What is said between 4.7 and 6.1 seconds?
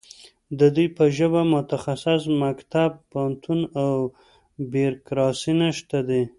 بیرکراسي نشته